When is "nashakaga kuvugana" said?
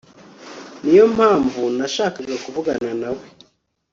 1.77-2.91